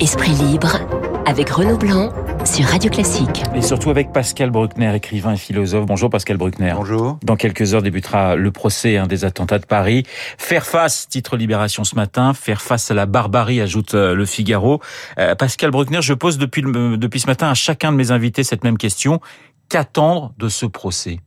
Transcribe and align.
Esprit 0.00 0.30
libre 0.30 0.78
avec 1.26 1.50
Renaud 1.50 1.76
Blanc 1.76 2.12
sur 2.44 2.66
Radio 2.66 2.88
Classique. 2.88 3.42
Et 3.56 3.62
surtout 3.62 3.90
avec 3.90 4.12
Pascal 4.12 4.50
Bruckner, 4.50 4.94
écrivain 4.94 5.32
et 5.32 5.36
philosophe. 5.36 5.86
Bonjour 5.86 6.08
Pascal 6.08 6.36
Bruckner. 6.36 6.72
Bonjour. 6.76 7.18
Dans 7.24 7.34
quelques 7.34 7.74
heures 7.74 7.82
débutera 7.82 8.36
le 8.36 8.52
procès 8.52 8.96
hein, 8.96 9.08
des 9.08 9.24
attentats 9.24 9.58
de 9.58 9.66
Paris. 9.66 10.04
Faire 10.38 10.66
face, 10.66 11.08
titre 11.08 11.36
Libération 11.36 11.82
ce 11.82 11.96
matin, 11.96 12.32
faire 12.32 12.62
face 12.62 12.92
à 12.92 12.94
la 12.94 13.06
barbarie, 13.06 13.60
ajoute 13.60 13.94
euh, 13.94 14.14
le 14.14 14.24
Figaro. 14.24 14.80
Euh, 15.18 15.34
Pascal 15.34 15.72
Bruckner, 15.72 16.00
je 16.00 16.14
pose 16.14 16.38
depuis, 16.38 16.62
le, 16.62 16.96
depuis 16.96 17.18
ce 17.18 17.26
matin 17.26 17.48
à 17.48 17.54
chacun 17.54 17.90
de 17.90 17.96
mes 17.96 18.12
invités 18.12 18.44
cette 18.44 18.62
même 18.62 18.78
question. 18.78 19.20
Qu'attendre 19.68 20.32
de 20.38 20.48
ce 20.48 20.64
procès? 20.64 21.18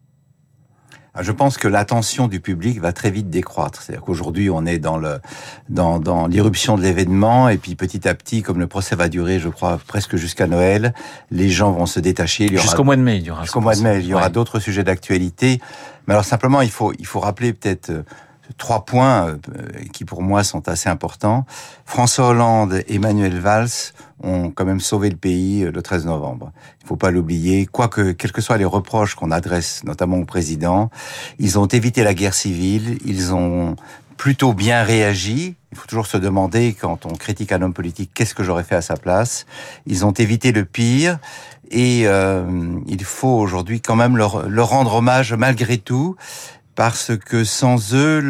Je 1.19 1.31
pense 1.31 1.57
que 1.57 1.67
l'attention 1.67 2.27
du 2.27 2.39
public 2.39 2.79
va 2.79 2.93
très 2.93 3.11
vite 3.11 3.29
décroître. 3.29 3.81
C'est-à-dire 3.81 4.03
qu'aujourd'hui, 4.03 4.49
on 4.49 4.65
est 4.65 4.79
dans 4.79 4.97
le 4.97 5.19
dans, 5.69 5.99
dans 5.99 6.27
l'irruption 6.27 6.77
de 6.77 6.81
l'événement, 6.81 7.49
et 7.49 7.57
puis 7.57 7.75
petit 7.75 8.07
à 8.07 8.13
petit, 8.13 8.41
comme 8.41 8.59
le 8.59 8.67
procès 8.67 8.95
va 8.95 9.09
durer, 9.09 9.39
je 9.39 9.49
crois 9.49 9.79
presque 9.85 10.15
jusqu'à 10.15 10.47
Noël, 10.47 10.93
les 11.29 11.49
gens 11.49 11.71
vont 11.71 11.85
se 11.85 11.99
détacher. 11.99 12.47
Jusqu'au 12.57 12.83
mois 12.83 12.95
de 12.95 13.01
mai, 13.01 13.17
il 13.17 13.23
y 13.23 13.31
aura. 13.31 13.43
Jusqu'au 13.43 13.61
mois 13.61 13.75
de 13.75 13.81
mai, 13.81 13.99
il 13.99 14.07
y 14.07 14.13
aura 14.13 14.29
d'autres 14.29 14.59
sujets 14.59 14.83
d'actualité. 14.83 15.59
Mais 16.07 16.13
alors 16.13 16.25
simplement, 16.25 16.61
il 16.61 16.71
faut 16.71 16.93
il 16.97 17.05
faut 17.05 17.19
rappeler 17.19 17.53
peut-être 17.53 17.89
euh, 17.89 18.03
trois 18.57 18.85
points 18.85 19.27
euh, 19.27 19.37
qui 19.93 20.05
pour 20.05 20.21
moi 20.21 20.43
sont 20.43 20.67
assez 20.67 20.89
importants. 20.89 21.45
François 21.85 22.29
Hollande 22.29 22.83
et 22.87 22.95
Emmanuel 22.95 23.39
Valls 23.39 23.93
ont 24.23 24.51
quand 24.51 24.65
même 24.65 24.79
sauvé 24.79 25.09
le 25.09 25.15
pays 25.15 25.63
euh, 25.63 25.71
le 25.71 25.81
13 25.81 26.05
novembre. 26.05 26.51
Il 26.79 26.83
ne 26.83 26.87
faut 26.87 26.95
pas 26.95 27.11
l'oublier. 27.11 27.65
Quoique, 27.65 28.11
quels 28.11 28.31
que 28.31 28.41
soient 28.41 28.57
les 28.57 28.65
reproches 28.65 29.15
qu'on 29.15 29.31
adresse 29.31 29.83
notamment 29.83 30.17
au 30.17 30.25
président, 30.25 30.89
ils 31.39 31.59
ont 31.59 31.67
évité 31.67 32.03
la 32.03 32.13
guerre 32.13 32.33
civile, 32.33 32.97
ils 33.05 33.33
ont 33.33 33.75
plutôt 34.17 34.53
bien 34.53 34.83
réagi. 34.83 35.55
Il 35.71 35.77
faut 35.77 35.87
toujours 35.87 36.05
se 36.05 36.17
demander, 36.17 36.75
quand 36.79 37.05
on 37.05 37.15
critique 37.15 37.51
un 37.51 37.61
homme 37.61 37.73
politique, 37.73 38.11
qu'est-ce 38.13 38.35
que 38.35 38.43
j'aurais 38.43 38.63
fait 38.63 38.75
à 38.75 38.81
sa 38.81 38.95
place? 38.95 39.47
Ils 39.87 40.05
ont 40.05 40.11
évité 40.11 40.51
le 40.51 40.65
pire. 40.65 41.17
Et 41.71 42.03
euh, 42.05 42.45
il 42.85 43.03
faut 43.03 43.29
aujourd'hui 43.29 43.81
quand 43.81 43.95
même 43.95 44.17
leur, 44.17 44.47
leur 44.47 44.69
rendre 44.69 44.95
hommage 44.95 45.33
malgré 45.33 45.77
tout 45.77 46.17
parce 46.81 47.11
que 47.15 47.43
sans 47.43 47.93
eux, 47.93 48.21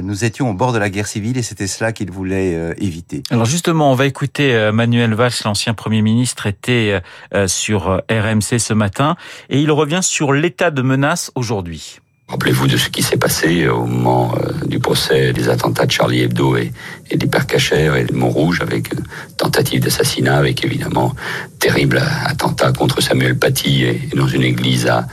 nous 0.00 0.24
étions 0.24 0.48
au 0.48 0.54
bord 0.54 0.72
de 0.72 0.78
la 0.78 0.90
guerre 0.90 1.08
civile 1.08 1.36
et 1.38 1.42
c'était 1.42 1.66
cela 1.66 1.90
qu'ils 1.90 2.12
voulaient 2.12 2.54
euh, 2.54 2.72
éviter. 2.78 3.24
Alors 3.30 3.46
justement, 3.46 3.90
on 3.90 3.96
va 3.96 4.06
écouter 4.06 4.54
euh, 4.54 4.70
Manuel 4.70 5.12
Valls, 5.14 5.32
l'ancien 5.44 5.74
Premier 5.74 6.02
ministre, 6.02 6.46
était 6.46 7.00
euh, 7.34 7.48
sur 7.48 8.00
RMC 8.08 8.60
ce 8.60 8.74
matin 8.74 9.16
et 9.50 9.60
il 9.60 9.72
revient 9.72 10.04
sur 10.04 10.32
l'état 10.32 10.70
de 10.70 10.82
menace 10.82 11.32
aujourd'hui. 11.34 11.98
Rappelez-vous 12.28 12.66
de 12.66 12.76
ce 12.76 12.88
qui 12.88 13.02
s'est 13.02 13.16
passé 13.16 13.68
au 13.68 13.86
moment 13.86 14.34
euh, 14.34 14.66
du 14.66 14.80
procès 14.80 15.32
des 15.32 15.48
attentats 15.48 15.86
de 15.86 15.92
Charlie 15.92 16.22
Hebdo 16.22 16.56
et, 16.56 16.72
et 17.08 17.16
d'Hypercacher 17.16 17.92
et 17.96 18.04
de 18.04 18.14
Montrouge 18.14 18.60
avec 18.60 18.92
euh, 18.92 18.98
tentative 19.36 19.80
d'assassinat, 19.80 20.36
avec 20.36 20.64
évidemment 20.64 21.14
terrible 21.60 22.02
attentat 22.24 22.72
contre 22.72 23.00
Samuel 23.00 23.38
Paty 23.38 23.84
et, 23.84 24.08
dans 24.16 24.26
une 24.26 24.42
église 24.42 24.88
à, 24.88 25.06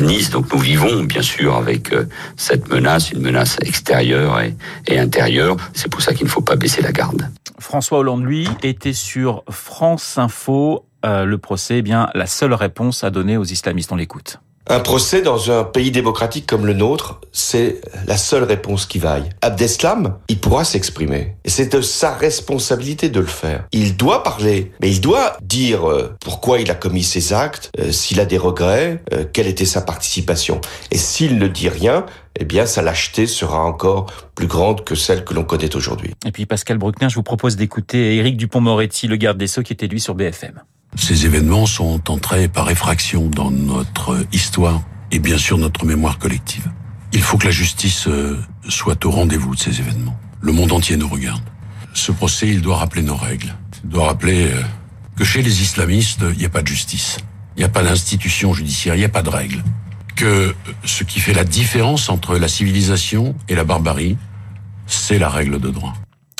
Nice. 0.00 0.30
Donc 0.30 0.50
nous 0.50 0.58
vivons 0.58 1.02
bien 1.02 1.20
sûr 1.20 1.56
avec 1.56 1.92
euh, 1.92 2.06
cette 2.38 2.70
menace, 2.70 3.12
une 3.12 3.20
menace 3.20 3.58
extérieure 3.60 4.40
et, 4.40 4.56
et 4.86 4.98
intérieure. 4.98 5.58
C'est 5.74 5.90
pour 5.90 6.00
ça 6.00 6.14
qu'il 6.14 6.24
ne 6.24 6.30
faut 6.30 6.40
pas 6.40 6.56
baisser 6.56 6.80
la 6.80 6.92
garde. 6.92 7.28
François 7.58 7.98
Hollande, 7.98 8.24
lui, 8.24 8.48
était 8.62 8.94
sur 8.94 9.44
France 9.50 10.16
Info. 10.16 10.86
le 11.04 11.36
procès, 11.36 11.78
eh 11.78 11.82
bien 11.82 12.08
la 12.14 12.26
seule 12.26 12.54
réponse 12.54 13.04
à 13.04 13.10
donner 13.10 13.36
aux 13.36 13.44
islamistes. 13.44 13.92
On 13.92 13.96
l'écoute. 13.96 14.40
Un 14.68 14.80
procès 14.80 15.22
dans 15.22 15.52
un 15.52 15.62
pays 15.62 15.92
démocratique 15.92 16.44
comme 16.44 16.66
le 16.66 16.72
nôtre, 16.72 17.20
c'est 17.30 17.80
la 18.08 18.16
seule 18.16 18.42
réponse 18.42 18.84
qui 18.84 18.98
vaille. 18.98 19.30
Abdeslam, 19.40 20.18
il 20.28 20.40
pourra 20.40 20.64
s'exprimer. 20.64 21.36
Et 21.44 21.50
c'est 21.50 21.72
de 21.72 21.80
sa 21.80 22.12
responsabilité 22.12 23.08
de 23.08 23.20
le 23.20 23.26
faire. 23.26 23.66
Il 23.70 23.96
doit 23.96 24.24
parler, 24.24 24.72
mais 24.80 24.90
il 24.90 25.00
doit 25.00 25.36
dire 25.40 25.88
euh, 25.88 26.16
pourquoi 26.20 26.58
il 26.58 26.68
a 26.72 26.74
commis 26.74 27.04
ses 27.04 27.32
actes, 27.32 27.70
euh, 27.78 27.92
s'il 27.92 28.18
a 28.18 28.24
des 28.24 28.38
regrets, 28.38 29.04
euh, 29.14 29.24
quelle 29.32 29.46
était 29.46 29.66
sa 29.66 29.82
participation. 29.82 30.60
Et 30.90 30.98
s'il 30.98 31.38
ne 31.38 31.46
dit 31.46 31.68
rien, 31.68 32.04
eh 32.40 32.44
bien 32.44 32.66
sa 32.66 32.82
lâcheté 32.82 33.28
sera 33.28 33.62
encore 33.62 34.06
plus 34.34 34.48
grande 34.48 34.82
que 34.82 34.96
celle 34.96 35.24
que 35.24 35.32
l'on 35.32 35.44
connaît 35.44 35.76
aujourd'hui. 35.76 36.12
Et 36.26 36.32
puis 36.32 36.44
Pascal 36.44 36.78
Bruckner, 36.78 37.08
je 37.08 37.14
vous 37.14 37.22
propose 37.22 37.54
d'écouter 37.54 38.16
Éric 38.16 38.36
Dupont-Moretti, 38.36 39.06
le 39.06 39.14
garde 39.14 39.38
des 39.38 39.46
Sceaux, 39.46 39.62
qui 39.62 39.72
était 39.72 39.86
lui 39.86 40.00
sur 40.00 40.16
BFM. 40.16 40.60
Ces 40.96 41.26
événements 41.26 41.66
sont 41.66 42.10
entrés 42.10 42.48
par 42.48 42.70
effraction 42.70 43.28
dans 43.28 43.50
notre 43.50 44.26
histoire 44.32 44.82
et 45.12 45.18
bien 45.18 45.38
sûr 45.38 45.58
notre 45.58 45.84
mémoire 45.84 46.18
collective. 46.18 46.68
Il 47.12 47.22
faut 47.22 47.38
que 47.38 47.44
la 47.44 47.52
justice 47.52 48.08
euh, 48.08 48.38
soit 48.68 49.04
au 49.04 49.10
rendez-vous 49.10 49.54
de 49.54 49.60
ces 49.60 49.78
événements. 49.80 50.18
Le 50.40 50.52
monde 50.52 50.72
entier 50.72 50.96
nous 50.96 51.08
regarde. 51.08 51.42
Ce 51.94 52.12
procès, 52.12 52.48
il 52.48 52.60
doit 52.60 52.76
rappeler 52.76 53.02
nos 53.02 53.16
règles. 53.16 53.54
Il 53.84 53.90
doit 53.90 54.06
rappeler 54.06 54.50
euh, 54.52 54.62
que 55.16 55.24
chez 55.24 55.42
les 55.42 55.62
islamistes, 55.62 56.24
il 56.32 56.38
n'y 56.38 56.44
a 56.44 56.50
pas 56.50 56.62
de 56.62 56.68
justice. 56.68 57.18
Il 57.56 57.60
n'y 57.60 57.64
a 57.64 57.68
pas 57.68 57.82
d'institution 57.82 58.52
judiciaire, 58.52 58.94
il 58.94 58.98
n'y 58.98 59.04
a 59.04 59.10
pas 59.10 59.22
de 59.22 59.30
règles. 59.30 59.62
Que 60.14 60.24
euh, 60.24 60.52
ce 60.84 61.04
qui 61.04 61.20
fait 61.20 61.34
la 61.34 61.44
différence 61.44 62.08
entre 62.08 62.36
la 62.36 62.48
civilisation 62.48 63.34
et 63.48 63.54
la 63.54 63.64
barbarie, 63.64 64.16
c'est 64.86 65.18
la 65.18 65.28
règle 65.28 65.60
de 65.60 65.70
droit. 65.70 65.94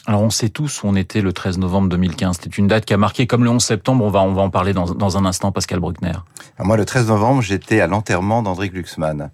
Alors 0.08 0.22
on 0.22 0.30
sait 0.30 0.48
tous 0.50 0.82
où 0.82 0.86
on 0.86 0.94
était 0.94 1.20
le 1.20 1.32
13 1.32 1.58
novembre 1.58 1.88
2015. 1.88 2.36
C'était 2.40 2.56
une 2.56 2.68
date 2.68 2.84
qui 2.84 2.94
a 2.94 2.96
marqué 2.96 3.26
comme 3.26 3.42
le 3.42 3.50
11 3.50 3.62
septembre. 3.62 4.04
On 4.04 4.10
va 4.10 4.22
on 4.22 4.34
va 4.34 4.42
en 4.42 4.50
parler 4.50 4.72
dans, 4.72 4.86
dans 4.86 5.18
un 5.18 5.24
instant, 5.24 5.50
Pascal 5.50 5.80
Bruckner. 5.80 6.12
moi, 6.60 6.76
le 6.76 6.84
13 6.84 7.08
novembre, 7.08 7.42
j'étais 7.42 7.80
à 7.80 7.88
l'enterrement 7.88 8.42
d'André 8.42 8.68
Glucksmann 8.68 9.30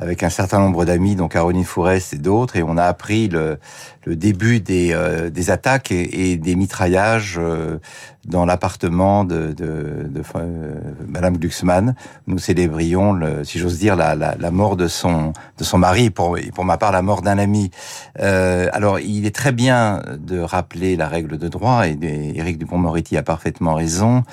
avec 0.00 0.22
un 0.22 0.30
certain 0.30 0.58
nombre 0.58 0.86
d'amis, 0.86 1.14
dont 1.14 1.28
Caroline 1.28 1.64
Fourest 1.64 2.14
et 2.14 2.18
d'autres, 2.18 2.56
et 2.56 2.62
on 2.62 2.78
a 2.78 2.84
appris 2.84 3.28
le, 3.28 3.58
début 4.06 4.58
des, 4.58 4.92
euh, 4.92 5.28
des 5.28 5.50
attaques 5.50 5.92
et, 5.92 6.38
des 6.38 6.56
mitraillages 6.56 7.36
euh, 7.38 7.78
dans 8.24 8.46
l'appartement 8.46 9.24
de, 9.24 9.52
de, 9.52 10.22
euh, 10.36 10.80
Madame 11.06 11.36
Glucksmann. 11.36 11.94
Nous 12.26 12.38
célébrions, 12.38 13.20
si 13.44 13.58
j'ose 13.58 13.78
dire, 13.78 13.94
la, 13.94 14.50
mort 14.50 14.76
de 14.76 14.88
son 14.88 15.32
de 15.58 15.64
son 15.64 15.78
mari 15.78 16.08
pour, 16.08 16.38
pour 16.54 16.64
ma 16.64 16.78
part 16.78 16.92
la 16.92 17.02
mort 17.02 17.20
d'un 17.20 17.38
ami. 17.38 17.70
alors, 18.18 18.98
il 19.00 19.26
est 19.26 19.34
très 19.34 19.52
bien 19.52 20.02
de 20.18 20.40
rappeler 20.40 20.96
la 20.96 21.08
règle 21.08 21.36
de 21.36 21.48
droit 21.48 21.86
et, 21.86 21.98
et 22.02 22.38
Éric 22.38 22.58
Dupont-Moretti 22.58 23.18
a 23.18 23.22
parfaitement 23.22 23.74
raison. 23.74 24.24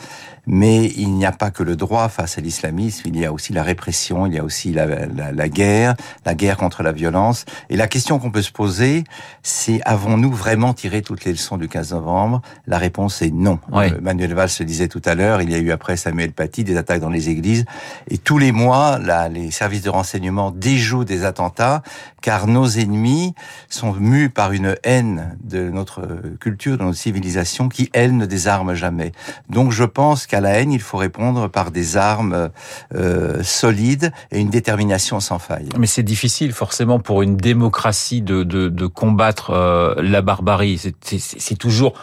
Mais 0.50 0.86
il 0.96 1.14
n'y 1.14 1.26
a 1.26 1.34
pas 1.34 1.52
que 1.52 1.62
le 1.62 1.76
droit 1.76 2.08
face 2.08 2.38
à 2.38 2.42
l'islamisme, 2.42 3.10
il 3.10 3.20
y 3.20 3.26
a 3.26 3.34
aussi 3.34 3.52
la 3.52 3.64
répression, 3.64 4.26
il 4.26 4.34
y 4.34 4.40
a 4.40 4.46
aussi 4.46 4.72
la, 4.72 4.86
la, 4.86 5.34
la 5.34 5.50
guerre, 5.58 5.96
la 6.26 6.36
guerre 6.36 6.58
contre 6.58 6.84
la 6.84 6.92
violence. 6.92 7.46
Et 7.70 7.76
la 7.76 7.88
question 7.88 8.20
qu'on 8.20 8.30
peut 8.30 8.44
se 8.44 8.52
poser, 8.52 9.04
c'est 9.42 9.82
avons-nous 9.86 10.32
vraiment 10.32 10.74
tiré 10.74 11.02
toutes 11.02 11.26
les 11.26 11.32
leçons 11.32 11.58
du 11.58 11.68
15 11.68 11.94
novembre? 11.94 12.42
La 12.68 12.78
réponse 12.78 13.24
est 13.24 13.32
non. 13.32 13.60
Oui. 13.72 13.86
Euh, 13.92 14.00
Manuel 14.02 14.36
Valls 14.36 14.50
le 14.60 14.66
disait 14.66 14.88
tout 14.88 15.02
à 15.06 15.16
l'heure, 15.16 15.42
il 15.42 15.50
y 15.50 15.56
a 15.56 15.58
eu 15.58 15.72
après 15.72 15.98
Samuel 15.98 16.32
Paty 16.32 16.64
des 16.64 16.78
attaques 16.78 17.02
dans 17.02 17.10
les 17.10 17.30
églises. 17.30 17.66
Et 18.08 18.20
tous 18.20 18.38
les 18.38 18.52
mois, 18.52 19.00
là, 19.00 19.30
les 19.30 19.50
services 19.50 19.82
de 19.82 19.90
renseignement 19.90 20.52
déjouent 20.52 21.06
des 21.06 21.26
attentats, 21.26 21.82
car 22.28 22.46
nos 22.46 22.68
ennemis 22.68 23.34
sont 23.70 23.94
mus 23.94 24.30
par 24.30 24.52
une 24.52 24.76
haine 24.84 25.38
de 25.46 25.70
notre 25.70 26.02
culture, 26.42 26.78
de 26.78 26.84
notre 26.84 26.98
civilisation, 26.98 27.70
qui, 27.70 27.90
elle, 27.94 28.18
ne 28.18 28.26
désarme 28.26 28.74
jamais. 28.74 29.14
Donc 29.50 29.72
je 29.72 29.86
pense 29.86 30.28
qu'à 30.28 30.42
la 30.42 30.60
haine, 30.60 30.74
il 30.74 30.82
faut 30.82 30.98
répondre 30.98 31.48
par 31.48 31.72
des 31.72 31.96
armes 31.96 32.50
euh, 32.94 33.42
solides 33.44 34.12
et 34.32 34.42
une 34.42 34.50
détermination 34.50 35.22
sans 35.22 35.40
faille. 35.40 35.70
Mais 35.80 35.88
c'est 35.88 36.04
difficile 36.04 36.52
forcément 36.52 37.00
pour 37.00 37.22
une 37.22 37.38
démocratie 37.38 38.22
de, 38.22 38.44
de, 38.44 38.68
de 38.68 38.88
combattre 38.88 39.52
euh, 39.52 39.96
la 40.00 40.22
barbarie. 40.22 40.82
C'est 41.06 41.56
toujours 41.56 41.94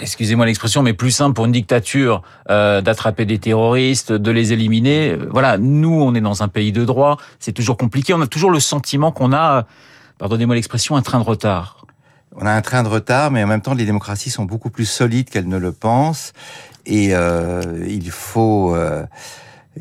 excusez-moi 0.00 0.46
l'expression, 0.46 0.82
mais 0.82 0.92
plus 0.92 1.10
simple 1.10 1.34
pour 1.34 1.46
une 1.46 1.52
dictature 1.52 2.22
euh, 2.50 2.80
d'attraper 2.80 3.24
des 3.24 3.38
terroristes, 3.38 4.12
de 4.12 4.30
les 4.30 4.52
éliminer. 4.52 5.16
Voilà, 5.30 5.58
nous, 5.58 6.00
on 6.02 6.14
est 6.14 6.20
dans 6.20 6.42
un 6.42 6.48
pays 6.48 6.72
de 6.72 6.84
droit, 6.84 7.18
c'est 7.38 7.52
toujours 7.52 7.76
compliqué. 7.76 8.14
On 8.14 8.20
a 8.20 8.26
toujours 8.26 8.50
le 8.50 8.60
sentiment 8.60 9.12
qu'on 9.12 9.32
a, 9.32 9.66
pardonnez-moi 10.18 10.54
l'expression, 10.54 10.96
un 10.96 11.02
train 11.02 11.18
de 11.18 11.24
retard. 11.24 11.86
On 12.36 12.46
a 12.46 12.52
un 12.52 12.62
train 12.62 12.82
de 12.82 12.88
retard, 12.88 13.30
mais 13.30 13.42
en 13.42 13.46
même 13.46 13.62
temps, 13.62 13.74
les 13.74 13.86
démocraties 13.86 14.30
sont 14.30 14.44
beaucoup 14.44 14.70
plus 14.70 14.86
solides 14.86 15.30
qu'elles 15.30 15.48
ne 15.48 15.56
le 15.56 15.72
pensent. 15.72 16.32
Et 16.86 17.10
euh, 17.12 17.84
il 17.88 18.10
faut... 18.10 18.74
Euh, 18.74 19.04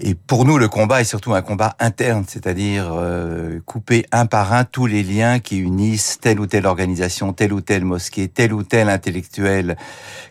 et 0.01 0.15
pour 0.15 0.45
nous, 0.45 0.57
le 0.57 0.67
combat 0.67 1.01
est 1.01 1.05
surtout 1.05 1.33
un 1.33 1.41
combat 1.41 1.75
interne, 1.79 2.25
c'est-à-dire 2.27 2.91
euh, 2.93 3.59
couper 3.65 4.05
un 4.11 4.25
par 4.25 4.53
un 4.53 4.63
tous 4.63 4.85
les 4.85 5.03
liens 5.03 5.39
qui 5.39 5.57
unissent 5.57 6.19
telle 6.19 6.39
ou 6.39 6.45
telle 6.45 6.65
organisation, 6.65 7.33
telle 7.33 7.53
ou 7.53 7.61
telle 7.61 7.85
mosquée, 7.85 8.27
tel 8.27 8.53
ou 8.53 8.63
tel 8.63 8.89
intellectuel 8.89 9.77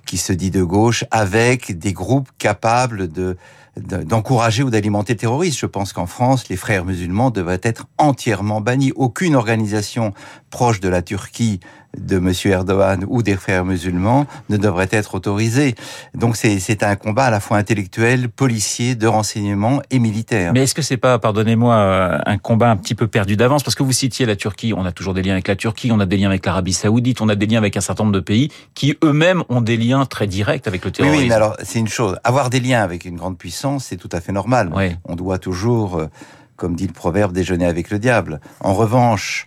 qui 0.04 0.18
se 0.18 0.32
dit 0.32 0.50
de 0.50 0.62
gauche, 0.62 1.04
avec 1.10 1.78
des 1.78 1.92
groupes 1.92 2.28
capables 2.38 3.10
de 3.10 3.36
d'encourager 3.76 4.62
ou 4.62 4.70
d'alimenter 4.70 5.14
le 5.14 5.18
terrorisme. 5.18 5.58
Je 5.60 5.66
pense 5.66 5.92
qu'en 5.92 6.06
France, 6.06 6.48
les 6.48 6.56
frères 6.56 6.84
musulmans 6.84 7.30
devraient 7.30 7.60
être 7.62 7.86
entièrement 7.98 8.60
bannis. 8.60 8.92
Aucune 8.96 9.34
organisation 9.34 10.12
proche 10.50 10.80
de 10.80 10.88
la 10.88 11.02
Turquie 11.02 11.60
de 11.98 12.16
M. 12.16 12.32
Erdogan 12.44 13.04
ou 13.08 13.22
des 13.22 13.36
frères 13.36 13.64
musulmans 13.64 14.26
ne 14.48 14.56
devrait 14.56 14.88
être 14.90 15.14
autorisée. 15.14 15.74
Donc 16.14 16.36
c'est 16.36 16.82
un 16.82 16.96
combat 16.96 17.26
à 17.26 17.30
la 17.30 17.40
fois 17.40 17.56
intellectuel, 17.56 18.28
policier, 18.28 18.94
de 18.94 19.06
renseignement 19.06 19.82
et 19.90 19.98
militaire. 19.98 20.52
Mais 20.52 20.62
est-ce 20.62 20.74
que 20.74 20.82
c'est 20.82 20.96
pas, 20.96 21.18
pardonnez-moi, 21.18 21.74
euh, 21.74 22.18
un 22.26 22.38
combat 22.38 22.70
un 22.70 22.76
petit 22.76 22.94
peu 22.94 23.06
perdu 23.06 23.36
d'avance? 23.36 23.62
Parce 23.62 23.74
que 23.74 23.82
vous 23.82 23.92
citiez 23.92 24.26
la 24.26 24.36
Turquie, 24.36 24.72
on 24.76 24.84
a 24.84 24.92
toujours 24.92 25.14
des 25.14 25.22
liens 25.22 25.32
avec 25.32 25.48
la 25.48 25.56
Turquie, 25.56 25.90
on 25.92 26.00
a 26.00 26.06
des 26.06 26.16
liens 26.16 26.28
avec 26.28 26.44
l'Arabie 26.44 26.72
Saoudite, 26.72 27.20
on 27.20 27.28
a 27.28 27.34
des 27.34 27.46
liens 27.46 27.58
avec 27.58 27.76
un 27.76 27.80
certain 27.80 28.04
nombre 28.04 28.14
de 28.14 28.20
pays 28.20 28.50
qui 28.74 28.96
eux-mêmes 29.02 29.42
ont 29.48 29.60
des 29.60 29.76
liens 29.76 30.04
très 30.06 30.26
directs 30.26 30.66
avec 30.66 30.84
le 30.84 30.90
terrorisme. 30.90 31.16
Oui, 31.16 31.24
oui 31.24 31.28
mais 31.28 31.34
alors 31.34 31.56
c'est 31.62 31.78
une 31.78 31.88
chose. 31.88 32.18
Avoir 32.24 32.50
des 32.50 32.60
liens 32.60 32.82
avec 32.82 33.04
une 33.04 33.16
grande 33.16 33.38
puissance, 33.38 33.65
c'est 33.78 33.96
tout 33.96 34.08
à 34.12 34.20
fait 34.20 34.32
normal. 34.32 34.70
Oui. 34.74 34.96
On 35.04 35.16
doit 35.16 35.38
toujours, 35.38 35.96
euh, 35.96 36.06
comme 36.56 36.74
dit 36.74 36.86
le 36.86 36.92
proverbe, 36.92 37.32
déjeuner 37.32 37.66
avec 37.66 37.90
le 37.90 37.98
diable. 37.98 38.40
En 38.60 38.74
revanche, 38.74 39.46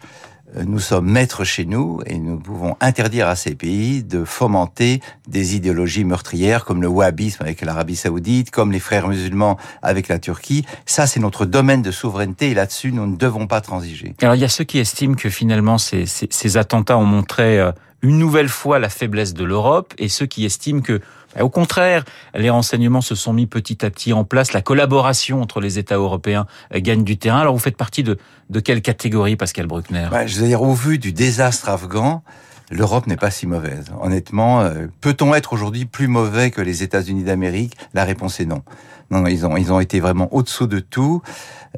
euh, 0.58 0.64
nous 0.66 0.80
sommes 0.80 1.10
maîtres 1.10 1.44
chez 1.44 1.66
nous 1.66 2.00
et 2.06 2.18
nous 2.18 2.38
pouvons 2.38 2.76
interdire 2.80 3.28
à 3.28 3.36
ces 3.36 3.56
pays 3.56 4.04
de 4.04 4.24
fomenter 4.24 5.02
des 5.28 5.56
idéologies 5.56 6.04
meurtrières 6.04 6.66
comme 6.66 6.82
le 6.82 6.88
wahhabisme 6.88 7.44
avec 7.44 7.62
l'Arabie 7.62 7.96
saoudite, 7.96 8.52
comme 8.52 8.72
les 8.72 8.80
frères 8.80 9.08
musulmans 9.08 9.58
avec 9.82 10.08
la 10.08 10.20
Turquie. 10.20 10.66
Ça, 10.86 11.08
c'est 11.08 11.20
notre 11.20 11.46
domaine 11.46 11.82
de 11.82 11.92
souveraineté 11.92 12.52
et 12.52 12.54
là-dessus, 12.54 12.92
nous 12.92 13.06
ne 13.06 13.16
devons 13.16 13.48
pas 13.48 13.62
transiger. 13.62 14.16
Alors, 14.22 14.36
il 14.36 14.42
y 14.42 14.46
a 14.46 14.50
ceux 14.50 14.64
qui 14.64 14.80
estiment 14.80 15.16
que 15.16 15.30
finalement, 15.30 15.78
ces, 15.78 16.06
ces, 16.06 16.28
ces 16.32 16.58
attentats 16.58 16.98
ont 16.98 17.06
montré 17.06 17.60
euh, 17.60 17.72
une 18.02 18.18
nouvelle 18.18 18.50
fois 18.50 18.80
la 18.80 18.90
faiblesse 18.90 19.34
de 19.34 19.44
l'Europe 19.44 19.94
et 19.98 20.10
ceux 20.10 20.26
qui 20.26 20.46
estiment 20.46 20.82
que 20.82 21.02
au 21.42 21.50
contraire, 21.50 22.06
les 22.34 22.50
renseignements 22.50 23.02
se 23.02 23.16
sont 23.16 23.34
mis 23.34 23.46
petit 23.46 23.86
à 23.86 23.90
petit 23.90 24.14
en 24.14 24.24
place. 24.24 24.54
La 24.54 24.62
collaboration 24.62 25.42
entre 25.42 25.60
les 25.60 25.80
États 25.80 25.98
européens 25.98 26.46
euh, 26.74 26.80
gagne 26.82 27.04
du 27.04 27.18
terrain. 27.18 27.40
Alors 27.40 27.54
vous 27.54 27.60
faites 27.60 27.78
partie 27.78 28.04
de, 28.04 28.18
de 28.50 28.60
quelle 28.60 28.82
catégorie, 28.82 29.36
Pascal 29.36 29.68
Bruckner? 29.68 30.08
Bah, 30.12 30.28
Je 30.28 30.40
veux 30.40 30.48
dire, 30.48 30.62
au 30.62 30.74
vu 30.74 30.98
du 30.98 31.12
désastre 31.12 31.70
afghan, 31.70 32.24
l'Europe 32.72 33.08
n'est 33.08 33.18
pas 33.18 33.32
si 33.32 33.48
mauvaise. 33.48 33.86
Honnêtement, 34.02 34.62
euh, 34.62 34.88
peut-on 35.02 35.34
être 35.34 35.54
aujourd'hui 35.54 35.86
plus 35.86 36.08
mauvais 36.08 36.52
que 36.52 36.62
les 36.62 36.84
États-Unis 36.84 37.24
d'Amérique? 37.24 37.76
La 37.94 38.06
réponse 38.06 38.40
est 38.40 38.46
non. 38.46 38.64
Non, 39.12 39.26
ils 39.26 39.46
ont, 39.46 39.58
ils 39.58 39.72
ont 39.74 39.80
été 39.80 40.00
vraiment 40.00 40.32
au-dessous 40.34 40.68
de 40.68 40.80
tout 40.80 41.22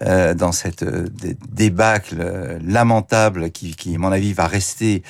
euh, 0.01 0.33
dans 0.33 0.51
cette 0.51 0.83
euh, 0.83 1.07
débâcle 1.49 2.17
euh, 2.19 2.59
lamentable 2.61 3.51
qui, 3.51 3.75
qui, 3.75 3.95
à 3.95 3.97
mon 3.97 4.11
avis, 4.11 4.33
va 4.33 4.47
rester 4.47 5.01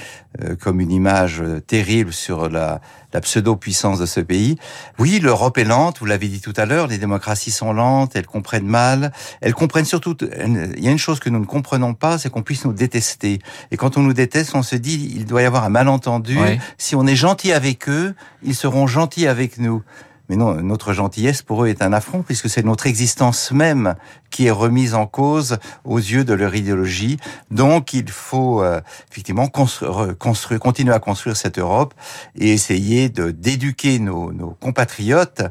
euh, 0.42 0.56
comme 0.56 0.80
une 0.80 0.92
image 0.92 1.44
terrible 1.66 2.14
sur 2.14 2.48
la, 2.48 2.80
la 3.14 3.22
pseudo-puissance 3.22 4.00
de 4.00 4.06
ce 4.06 4.20
pays. 4.20 4.58
Oui, 5.00 5.20
l'Europe 5.20 5.58
est 5.58 5.64
lente, 5.64 6.00
vous 6.00 6.06
l'avez 6.06 6.28
dit 6.28 6.42
tout 6.42 6.54
à 6.58 6.66
l'heure, 6.66 6.88
les 6.88 7.00
démocraties 7.00 7.52
sont 7.52 7.74
lentes, 7.74 8.16
elles 8.16 8.28
comprennent 8.28 8.68
mal, 8.68 9.12
elles 9.42 9.56
comprennent 9.56 9.86
surtout... 9.86 10.16
Il 10.22 10.84
y 10.84 10.88
a 10.88 10.92
une 10.92 11.00
chose 11.00 11.20
que 11.20 11.30
nous 11.30 11.40
ne 11.40 11.46
comprenons 11.46 11.96
pas, 11.96 12.20
c'est 12.20 12.30
qu'on 12.30 12.44
puisse 12.44 12.66
nous 12.66 12.74
détester. 12.74 13.40
Et 13.72 13.78
quand 13.78 13.98
on 13.98 14.02
nous 14.02 14.14
déteste, 14.14 14.54
on 14.54 14.64
se 14.64 14.76
dit, 14.76 15.12
il 15.16 15.26
doit 15.26 15.42
y 15.42 15.46
avoir 15.46 15.64
un 15.64 15.70
malentendu. 15.70 16.38
Oui. 16.40 16.60
Si 16.78 16.96
on 16.96 17.08
est 17.08 17.16
gentil 17.16 17.52
avec 17.52 17.90
eux, 17.90 18.14
ils 18.44 18.56
seront 18.56 18.86
gentils 18.86 19.28
avec 19.28 19.58
nous. 19.58 19.84
Mais 20.32 20.38
non, 20.38 20.54
notre 20.62 20.94
gentillesse 20.94 21.42
pour 21.42 21.66
eux 21.66 21.68
est 21.68 21.82
un 21.82 21.92
affront 21.92 22.22
puisque 22.22 22.50
c'est 22.50 22.64
notre 22.64 22.88
existence 22.88 23.52
même 23.52 23.96
qui 24.32 24.48
est 24.48 24.52
remise 24.52 24.96
en 24.96 25.06
cause 25.06 25.58
aux 25.86 25.98
yeux 25.98 26.24
de 26.24 26.34
leur 26.34 26.56
idéologie. 26.56 27.18
Donc 27.52 27.94
il 27.94 28.10
faut 28.10 28.64
euh, 28.64 28.82
effectivement 29.12 29.48
construire, 29.48 30.18
construire, 30.18 30.60
continuer 30.60 30.94
à 30.94 31.00
construire 31.00 31.38
cette 31.38 31.60
Europe 31.60 31.94
et 32.36 32.52
essayer 32.52 33.10
de 33.10 33.32
d'éduquer 33.32 34.00
nos, 34.00 34.32
nos 34.32 34.52
compatriotes 34.60 35.44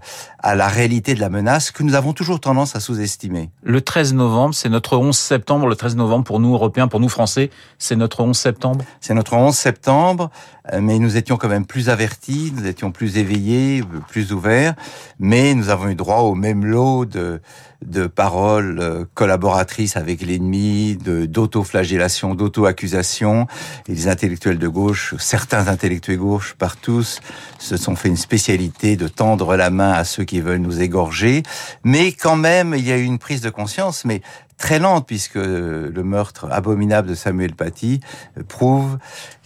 à 0.42 0.54
la 0.54 0.68
réalité 0.68 1.14
de 1.14 1.20
la 1.20 1.28
menace 1.28 1.70
que 1.70 1.82
nous 1.82 1.94
avons 1.94 2.12
toujours 2.12 2.40
tendance 2.40 2.74
à 2.74 2.80
sous-estimer. 2.80 3.50
Le 3.62 3.80
13 3.80 4.14
novembre, 4.14 4.54
c'est 4.54 4.68
notre 4.68 4.96
11 4.96 5.16
septembre. 5.16 5.66
Le 5.66 5.76
13 5.76 5.96
novembre 5.96 6.24
pour 6.24 6.40
nous 6.40 6.54
Européens, 6.54 6.88
pour 6.88 7.00
nous 7.00 7.08
Français, 7.08 7.50
c'est 7.78 7.96
notre 7.96 8.20
11 8.20 8.36
septembre. 8.36 8.84
C'est 9.00 9.14
notre 9.14 9.34
11 9.34 9.54
septembre, 9.54 10.30
euh, 10.72 10.80
mais 10.80 10.98
nous 10.98 11.16
étions 11.16 11.36
quand 11.36 11.48
même 11.48 11.66
plus 11.66 11.88
avertis, 11.88 12.52
nous 12.56 12.66
étions 12.66 12.90
plus 12.90 13.18
éveillés, 13.18 13.82
plus 14.08 14.32
ouverts, 14.32 14.74
mais 15.18 15.54
nous 15.54 15.68
avons 15.68 15.88
eu 15.88 15.94
droit 15.94 16.18
au 16.18 16.34
même 16.34 16.64
lot 16.64 17.04
de 17.04 17.40
de 17.84 18.06
paroles 18.06 18.78
euh, 18.80 19.04
collaboratrices 19.14 19.96
avec 19.96 20.22
l'ennemi, 20.22 20.96
de 20.96 21.26
d'auto-flagellation, 21.26 22.34
d'auto-accusation. 22.34 23.46
Et 23.88 23.92
les 23.92 24.08
intellectuels 24.08 24.58
de 24.58 24.68
gauche, 24.68 25.14
certains 25.18 25.68
intellectuels 25.68 26.18
gauche, 26.18 26.54
par 26.58 26.76
tous, 26.76 27.20
se 27.58 27.76
sont 27.76 27.96
fait 27.96 28.08
une 28.08 28.16
spécialité 28.16 28.96
de 28.96 29.08
tendre 29.08 29.56
la 29.56 29.70
main 29.70 29.92
à 29.92 30.04
ceux 30.04 30.24
qui 30.24 30.40
veulent 30.40 30.58
nous 30.58 30.80
égorger. 30.80 31.42
Mais 31.84 32.12
quand 32.12 32.36
même, 32.36 32.74
il 32.76 32.86
y 32.86 32.92
a 32.92 32.96
eu 32.96 33.04
une 33.04 33.18
prise 33.18 33.40
de 33.40 33.50
conscience, 33.50 34.04
mais 34.04 34.22
très 34.58 34.78
lente, 34.78 35.06
puisque 35.06 35.36
le 35.36 36.02
meurtre 36.02 36.46
abominable 36.50 37.08
de 37.08 37.14
Samuel 37.14 37.54
Paty 37.54 38.00
prouve 38.48 38.98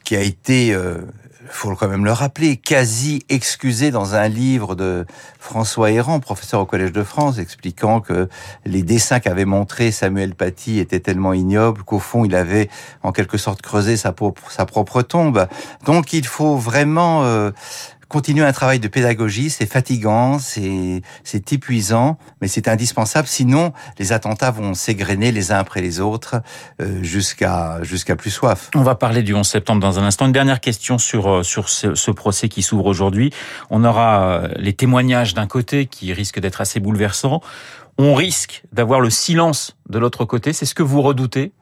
qui 0.05 0.17
a 0.17 0.21
été 0.21 0.75
euh, 0.75 0.99
faut 1.49 1.75
quand 1.75 1.89
même 1.89 2.05
le 2.05 2.13
rappeler, 2.13 2.57
quasi 2.57 3.25
excusé 3.29 3.91
dans 3.91 4.15
un 4.15 4.29
livre 4.29 4.75
de 4.75 5.07
François 5.39 5.91
Héran, 5.91 6.21
professeur 6.21 6.61
au 6.61 6.67
Collège 6.67 6.93
de 6.93 7.03
France, 7.03 7.39
expliquant 7.39 8.01
que 8.01 8.29
les 8.65 8.83
dessins 8.83 9.21
qu'avait 9.21 9.45
montré 9.45 9.91
Samuel 9.91 10.35
Paty 10.35 10.79
étaient 10.79 11.01
tellement 11.01 11.33
ignobles 11.33 11.83
qu'au 11.83 11.99
fond, 11.99 12.25
il 12.25 12.35
avait 12.35 12.69
en 13.03 13.13
quelque 13.13 13.39
sorte 13.39 13.63
creusé 13.63 13.97
sa 13.97 14.13
propre, 14.13 14.51
sa 14.51 14.67
propre 14.67 15.03
tombe. 15.03 15.47
Donc 15.85 16.13
il 16.13 16.27
faut 16.27 16.57
vraiment 16.57 17.25
euh, 17.25 17.51
continuer 18.09 18.45
un 18.45 18.53
travail 18.53 18.81
de 18.81 18.89
pédagogie, 18.89 19.51
c'est 19.51 19.67
fatigant, 19.67 20.39
c'est 20.39 21.03
c'est 21.23 21.53
épuisant, 21.53 22.19
mais 22.41 22.49
c'est 22.49 22.69
indispensable. 22.69 23.29
Sinon, 23.29 23.73
les 23.99 24.13
attentats 24.13 24.51
vont 24.51 24.75
s'égrener 24.75 25.33
les 25.33 25.53
uns 25.53 25.59
après 25.59 25.81
les 25.81 26.01
autres 26.01 26.37
euh, 26.81 27.03
jusqu'à 27.03 27.83
jusqu'à 27.83 28.17
plus 28.17 28.31
soif. 28.31 28.71
On 28.75 28.83
va 28.83 28.95
parler 28.95 29.23
du 29.23 29.35
11 29.35 29.47
septembre 29.47 29.81
dans 29.81 29.99
un 29.99 30.05
instant. 30.05 30.27
Une 30.27 30.33
dernière 30.33 30.61
question 30.61 30.99
sur 30.99 31.29
euh, 31.29 31.43
sur 31.43 31.69
ce, 31.69 31.95
ce 31.95 32.11
procès 32.11 32.49
qui 32.49 32.63
s'ouvre 32.63 32.87
aujourd'hui. 32.87 33.33
On 33.71 33.85
aura 33.85 34.23
euh, 34.23 34.49
les 34.57 34.73
témoignages 34.73 35.35
d'un 35.35 35.47
côté 35.47 35.87
qui 35.87 36.13
risquent 36.13 36.41
d'être 36.41 36.61
assez 36.61 36.81
bouleversants. 36.81 37.41
On 37.99 38.15
risque 38.15 38.63
d'avoir 38.73 39.01
le 39.01 39.11
silence 39.11 39.77
de 39.89 39.99
l'autre 39.99 40.25
côté. 40.25 40.53
C'est 40.53 40.67
ce 40.67 40.75
que 40.75 40.83
vous 40.83 41.01
redoutez? 41.01 41.53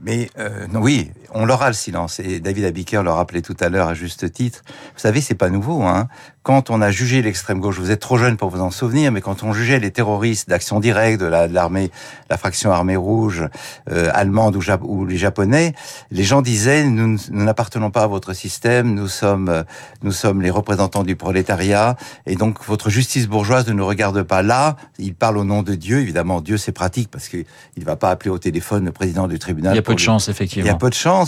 Mais 0.00 0.30
euh, 0.38 0.66
non, 0.68 0.80
oui, 0.80 1.10
on 1.34 1.44
l'aura 1.44 1.68
le 1.68 1.74
silence. 1.74 2.20
Et 2.20 2.40
David 2.40 2.64
Abiker 2.64 3.02
le 3.02 3.10
rappelait 3.10 3.42
tout 3.42 3.56
à 3.60 3.68
l'heure 3.68 3.88
à 3.88 3.94
juste 3.94 4.32
titre. 4.32 4.62
Vous 4.94 5.00
savez, 5.00 5.20
c'est 5.20 5.34
pas 5.34 5.50
nouveau. 5.50 5.82
Hein 5.82 6.08
quand 6.42 6.70
on 6.70 6.80
a 6.80 6.90
jugé 6.90 7.22
l'extrême 7.22 7.60
gauche, 7.60 7.78
vous 7.78 7.90
êtes 7.90 8.00
trop 8.00 8.18
jeune 8.18 8.36
pour 8.36 8.50
vous 8.50 8.60
en 8.60 8.70
souvenir, 8.70 9.12
mais 9.12 9.20
quand 9.20 9.44
on 9.44 9.52
jugeait 9.52 9.78
les 9.78 9.92
terroristes 9.92 10.48
d'action 10.48 10.80
directe 10.80 11.20
de 11.20 11.26
l'armée, 11.26 11.90
la, 12.28 12.34
la, 12.34 12.36
fraction 12.36 12.72
armée 12.72 12.96
rouge 12.96 13.44
euh, 13.90 14.10
allemande 14.12 14.56
ou, 14.82 15.06
les 15.06 15.16
japonais, 15.16 15.74
les 16.10 16.24
gens 16.24 16.42
disaient 16.42 16.84
nous 16.84 17.16
n'appartenons 17.30 17.90
pas 17.90 18.02
à 18.02 18.06
votre 18.08 18.32
système, 18.32 18.92
nous 18.94 19.08
sommes 19.08 19.48
euh, 19.48 19.62
nous 20.02 20.10
sommes 20.10 20.42
les 20.42 20.50
représentants 20.50 21.04
du 21.04 21.14
prolétariat 21.14 21.96
et 22.26 22.34
donc 22.34 22.64
votre 22.64 22.90
justice 22.90 23.28
bourgeoise 23.28 23.68
ne 23.68 23.72
nous 23.72 23.86
regarde 23.86 24.22
pas 24.22 24.42
là. 24.42 24.76
Il 24.98 25.14
parle 25.14 25.38
au 25.38 25.44
nom 25.44 25.62
de 25.62 25.74
Dieu, 25.74 26.00
évidemment 26.00 26.40
Dieu 26.40 26.56
c'est 26.56 26.72
pratique 26.72 27.08
parce 27.08 27.28
qu'il 27.28 27.44
ne 27.76 27.84
va 27.84 27.94
pas 27.94 28.10
appeler 28.10 28.30
au 28.30 28.38
téléphone 28.38 28.84
le 28.84 28.92
président 28.92 29.28
du 29.28 29.38
tribunal. 29.38 29.74
Il 29.74 29.76
y 29.76 29.78
a 29.78 29.82
peu 29.82 29.94
de 29.94 30.00
chance 30.00 30.28
effectivement. 30.28 30.64
Il 30.64 30.68
y 30.68 30.74
a 30.74 30.76
peu 30.76 30.90
de 30.90 30.94
chance 30.94 31.21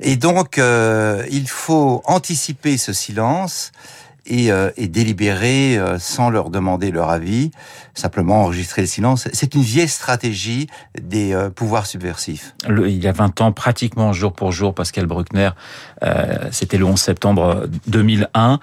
et 0.00 0.16
donc 0.16 0.58
euh, 0.58 1.24
il 1.30 1.48
faut 1.48 2.02
anticiper 2.04 2.76
ce 2.76 2.92
silence 2.92 3.72
et, 4.24 4.52
euh, 4.52 4.70
délibérer 4.78 5.76
euh, 5.76 5.98
sans 5.98 6.30
leur 6.30 6.50
demander 6.50 6.92
leur 6.92 7.10
avis, 7.10 7.50
simplement 7.94 8.42
enregistrer 8.42 8.82
le 8.82 8.86
silence. 8.86 9.28
C'est 9.32 9.54
une 9.54 9.62
vieille 9.62 9.88
stratégie 9.88 10.68
des 11.00 11.36
pouvoirs 11.54 11.86
subversifs. 11.86 12.54
Il 12.68 13.02
y 13.02 13.08
a 13.08 13.12
20 13.12 13.40
ans, 13.40 13.52
pratiquement 13.52 14.12
jour 14.12 14.32
pour 14.32 14.52
jour, 14.52 14.74
Pascal 14.74 15.06
Bruckner, 15.06 15.50
c'était 16.50 16.78
le 16.78 16.84
11 16.84 17.00
septembre 17.00 17.68
2001. 17.88 18.60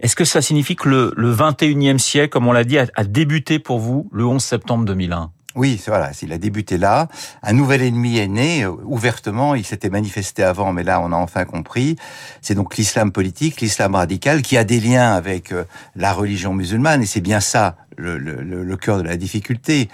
Est-ce 0.00 0.16
que 0.16 0.24
ça 0.24 0.40
signifie 0.40 0.76
que 0.76 0.88
le, 0.88 1.12
le 1.16 1.34
21e 1.34 1.98
siècle, 1.98 2.30
comme 2.30 2.46
on 2.46 2.52
l'a 2.52 2.64
dit, 2.64 2.78
a 2.78 3.04
débuté 3.04 3.58
pour 3.58 3.78
vous 3.80 4.08
le 4.12 4.24
11 4.26 4.42
septembre 4.42 4.84
2001 4.84 5.30
oui, 5.56 5.82
voilà, 5.86 6.12
il 6.22 6.32
a 6.32 6.38
débuté 6.38 6.78
là. 6.78 7.08
Un 7.42 7.52
nouvel 7.52 7.82
ennemi 7.82 8.18
est 8.18 8.28
né, 8.28 8.64
euh, 8.64 8.70
ouvertement, 8.84 9.56
il 9.56 9.64
s'était 9.64 9.90
manifesté 9.90 10.44
avant, 10.44 10.72
mais 10.72 10.84
là 10.84 11.00
on 11.00 11.12
a 11.12 11.16
enfin 11.16 11.44
compris. 11.44 11.96
C'est 12.40 12.54
donc 12.54 12.76
l'islam 12.76 13.10
politique, 13.10 13.60
l'islam 13.60 13.96
radical, 13.96 14.42
qui 14.42 14.56
a 14.56 14.64
des 14.64 14.78
liens 14.78 15.12
avec 15.12 15.52
euh, 15.52 15.64
la 15.96 16.12
religion 16.12 16.54
musulmane, 16.54 17.02
et 17.02 17.06
c'est 17.06 17.20
bien 17.20 17.40
ça 17.40 17.76
le, 17.96 18.16
le, 18.16 18.42
le 18.42 18.76
cœur 18.76 18.98
de 18.98 19.02
la 19.02 19.16
difficulté. 19.16 19.88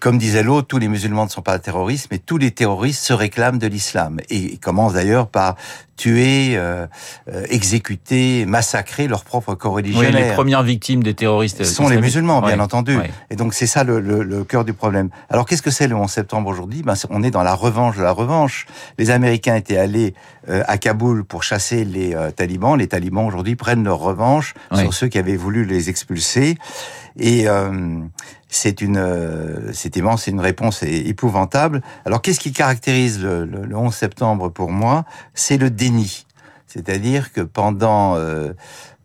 Comme 0.00 0.18
disait 0.18 0.42
l'autre, 0.42 0.66
tous 0.66 0.78
les 0.78 0.88
musulmans 0.88 1.24
ne 1.24 1.30
sont 1.30 1.42
pas 1.42 1.58
terroristes, 1.58 2.08
mais 2.10 2.18
tous 2.18 2.38
les 2.38 2.50
terroristes 2.50 3.02
se 3.02 3.12
réclament 3.12 3.58
de 3.58 3.66
l'islam. 3.66 4.20
Et 4.30 4.36
ils 4.36 4.58
commencent 4.58 4.94
d'ailleurs 4.94 5.28
par 5.28 5.56
tuer, 5.96 6.56
euh, 6.56 6.86
euh, 7.32 7.44
exécuter, 7.48 8.46
massacrer 8.46 9.08
leurs 9.08 9.24
propres 9.24 9.54
coreligionnaires. 9.54 10.14
Oui, 10.14 10.28
les 10.28 10.34
premières 10.34 10.62
victimes 10.62 11.02
des 11.02 11.14
terroristes 11.14 11.64
sont 11.64 11.88
les 11.88 12.00
musulmans, 12.00 12.40
bien 12.42 12.60
entendu. 12.60 12.96
Ouais. 12.96 13.10
Et 13.30 13.36
donc 13.36 13.54
c'est 13.54 13.66
ça 13.66 13.84
le, 13.84 14.00
le, 14.00 14.22
le, 14.22 14.44
cœur 14.44 14.64
du 14.64 14.72
problème. 14.72 15.08
Alors 15.30 15.46
qu'est-ce 15.46 15.62
que 15.62 15.70
c'est 15.70 15.88
le 15.88 15.96
11 15.96 16.10
septembre 16.10 16.48
aujourd'hui? 16.48 16.82
Ben, 16.82 16.94
On 17.10 17.22
est 17.22 17.30
dans 17.30 17.42
la 17.42 17.54
revanche 17.54 17.96
de 17.96 18.02
la 18.02 18.12
revanche. 18.12 18.66
Les 18.98 19.10
Américains 19.10 19.56
étaient 19.56 19.78
allés 19.78 20.14
euh, 20.48 20.62
à 20.68 20.78
Kaboul 20.78 21.24
pour 21.24 21.42
chasser 21.42 21.84
les 21.84 22.14
euh, 22.14 22.30
talibans. 22.30 22.76
Les 22.76 22.86
talibans 22.86 23.26
aujourd'hui 23.26 23.56
prennent 23.56 23.84
leur 23.84 23.98
revanche 23.98 24.54
sur 24.74 24.94
ceux 24.94 25.08
qui 25.08 25.18
avaient 25.18 25.36
voulu 25.36 25.64
les 25.64 25.88
expulser. 25.88 26.56
Et 27.18 27.46
c'est 28.48 28.80
une, 28.80 29.70
c'est 29.72 29.96
immense, 29.96 30.24
c'est 30.24 30.30
une 30.30 30.40
réponse 30.40 30.82
épouvantable. 30.82 31.82
Alors, 32.04 32.20
qu'est-ce 32.20 32.40
qui 32.40 32.52
caractérise 32.52 33.22
le, 33.22 33.44
le 33.44 33.76
11 33.76 33.94
septembre 33.94 34.50
pour 34.50 34.70
moi? 34.70 35.04
C'est 35.34 35.56
le 35.56 35.70
déni. 35.70 36.26
C'est-à-dire 36.66 37.32
que 37.32 37.40
pendant 37.40 38.16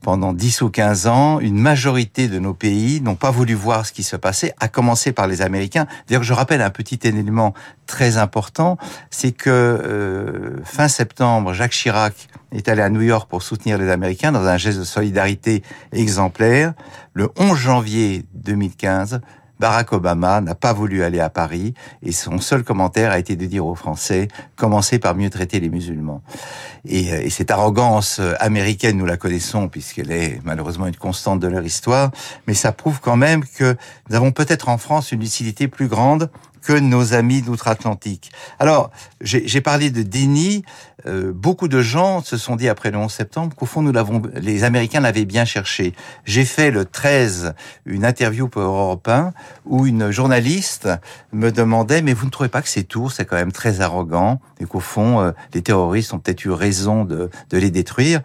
pendant 0.02 0.34
10 0.34 0.62
ou 0.64 0.70
15 0.70 1.08
ans, 1.08 1.40
une 1.40 1.58
majorité 1.58 2.28
de 2.28 2.40
nos 2.40 2.54
pays 2.54 3.02
n'ont 3.02 3.16
pas 3.16 3.32
voulu 3.32 3.54
voir 3.54 3.86
ce 3.86 3.94
qui 3.94 4.04
se 4.04 4.16
passait, 4.16 4.54
à 4.60 4.68
commencer 4.68 5.12
par 5.12 5.28
les 5.28 5.42
Américains. 5.42 5.88
D'ailleurs, 6.08 6.24
je 6.24 6.34
rappelle 6.34 6.62
un 6.62 6.70
petit 6.70 7.00
élément 7.04 7.54
très 7.86 8.18
important, 8.18 8.78
c'est 9.10 9.32
que 9.32 9.50
euh, 9.50 10.64
fin 10.64 10.88
septembre, 10.88 11.54
Jacques 11.54 11.72
Chirac 11.72 12.28
est 12.52 12.68
allé 12.68 12.82
à 12.82 12.90
New 12.90 13.02
York 13.02 13.30
pour 13.30 13.44
soutenir 13.44 13.78
les 13.78 13.90
Américains 13.90 14.32
dans 14.32 14.46
un 14.46 14.58
geste 14.58 14.80
de 14.80 14.84
solidarité 14.84 15.64
exemplaire. 15.92 16.74
Le 17.14 17.30
11 17.38 17.58
janvier 17.58 18.26
2015, 18.34 19.22
Barack 19.62 19.94
Obama 19.94 20.42
n'a 20.42 20.56
pas 20.56 20.74
voulu 20.74 21.04
aller 21.04 21.20
à 21.20 21.30
Paris 21.30 21.76
et 22.02 22.12
son 22.12 22.40
seul 22.40 22.64
commentaire 22.64 23.12
a 23.12 23.20
été 23.20 23.36
de 23.36 23.46
dire 23.46 23.64
aux 23.64 23.76
Français 23.76 24.28
commencez 24.56 24.98
par 24.98 25.14
mieux 25.14 25.30
traiter 25.30 25.60
les 25.60 25.70
musulmans. 25.70 26.24
Et, 26.84 27.14
euh, 27.14 27.22
et 27.22 27.30
cette 27.30 27.52
arrogance 27.52 28.18
euh, 28.20 28.34
américaine, 28.40 28.98
nous 28.98 29.06
la 29.06 29.18
connaissons 29.18 29.70
puisqu'elle 29.70 30.12
est 30.12 30.40
malheureusement 30.44 30.88
une 30.88 30.96
constante 30.96 31.40
de 31.40 31.48
leur 31.48 31.64
histoire, 31.64 32.10
mais 32.48 32.56
ça 32.56 32.72
prouve 32.72 33.00
quand 33.02 33.18
même 33.18 33.46
que 33.46 33.78
nous 34.10 34.16
avons 34.16 34.32
peut-être 34.32 34.68
en 34.68 34.80
France 34.80 35.12
une 35.12 35.20
lucidité 35.20 35.68
plus 35.68 35.88
grande 35.88 36.32
que 36.62 36.74
nos 36.74 37.14
amis 37.14 37.42
d'outre-Atlantique. 37.42 38.32
Alors, 38.60 38.92
j'ai 39.22 39.62
parlé 39.62 39.90
de 39.90 40.04
déni. 40.04 40.64
Euh, 41.08 41.32
beaucoup 41.34 41.68
de 41.68 41.82
gens 41.82 42.22
se 42.22 42.38
sont 42.38 42.56
dit 42.56 42.70
après 42.70 42.92
le 42.92 42.98
11 42.98 43.12
septembre 43.12 43.56
qu'au 43.56 43.66
fond, 43.66 43.82
nous 43.82 43.92
l'avons, 43.92 44.22
les 44.36 44.64
Américains 44.64 45.00
l'avaient 45.00 45.26
bien 45.26 45.46
cherché. 45.46 45.94
J'ai 46.26 46.46
fait 46.46 46.70
le 46.70 46.86
13 46.86 47.54
une 47.86 48.06
interview 48.06 48.48
pour 48.48 48.62
Europe 48.62 49.08
1 49.08 49.34
où 49.66 49.88
une 49.88 50.12
journaliste 50.12 50.90
me 51.32 51.52
demandait 51.52 52.04
mais 52.04 52.14
vous 52.14 52.26
ne 52.26 52.32
trouvez 52.32 52.50
pas 52.50 52.62
que 52.62 52.70
ces 52.70 52.84
tours 52.84 53.12
c'est 53.12 53.26
quand 53.26 53.36
même 53.36 53.52
très 53.52 53.82
arrogant 53.82 54.40
et 54.60 54.66
qu'au 54.66 54.80
fond 54.80 55.22
euh, 55.22 55.32
les 55.56 55.64
terroristes 55.64 56.14
ont 56.14 56.20
peut-être 56.20 56.46
eu 56.46 56.52
raison 56.52 57.04
de, 57.04 57.32
de 57.50 57.58
les 57.58 57.72
détruire. 57.72 58.22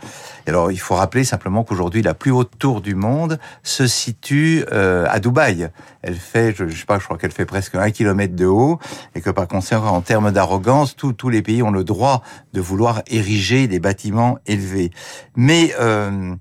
Alors, 0.46 0.70
il 0.70 0.78
faut 0.78 0.94
rappeler 0.94 1.24
simplement 1.24 1.64
qu'aujourd'hui 1.64 2.02
la 2.02 2.14
plus 2.14 2.30
haute 2.30 2.52
tour 2.58 2.80
du 2.80 2.94
monde 2.94 3.38
se 3.62 3.86
situe 3.86 4.64
euh, 4.72 5.06
à 5.08 5.18
Dubaï. 5.18 5.70
Elle 6.02 6.14
fait, 6.14 6.54
je, 6.56 6.68
je 6.68 6.78
sais 6.78 6.84
pas, 6.84 6.98
je 6.98 7.04
crois 7.04 7.18
qu'elle 7.18 7.32
fait 7.32 7.46
presque 7.46 7.74
un 7.74 7.90
kilomètre 7.90 8.25
de 8.34 8.46
haut 8.46 8.78
et 9.14 9.20
que 9.20 9.30
par 9.30 9.48
conséquent, 9.48 9.88
en 9.88 10.00
termes 10.00 10.32
d'arrogance, 10.32 10.96
tous 10.96 11.28
les 11.28 11.42
pays 11.42 11.62
ont 11.62 11.70
le 11.70 11.84
droit 11.84 12.22
de 12.52 12.60
vouloir 12.60 13.02
ériger 13.06 13.68
des 13.68 13.78
bâtiments 13.78 14.38
élevés. 14.46 14.90
Mais 15.36 15.74
euh, 15.80 16.34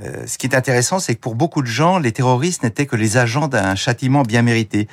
euh, 0.00 0.26
ce 0.26 0.38
qui 0.38 0.46
est 0.46 0.54
intéressant, 0.54 0.98
c'est 0.98 1.14
que 1.14 1.20
pour 1.20 1.34
beaucoup 1.34 1.62
de 1.62 1.66
gens, 1.66 1.98
les 1.98 2.12
terroristes 2.12 2.62
n'étaient 2.62 2.86
que 2.86 2.96
les 2.96 3.16
agents 3.16 3.48
d'un 3.48 3.74
châtiment 3.74 4.22
bien 4.22 4.42
mérité. 4.42 4.88